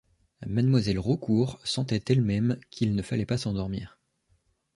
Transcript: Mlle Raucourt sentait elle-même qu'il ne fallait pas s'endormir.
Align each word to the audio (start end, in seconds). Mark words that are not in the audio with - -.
Mlle 0.47 0.97
Raucourt 0.97 1.59
sentait 1.63 2.01
elle-même 2.07 2.59
qu'il 2.71 2.95
ne 2.95 3.03
fallait 3.03 3.27
pas 3.27 3.37
s'endormir. 3.37 3.99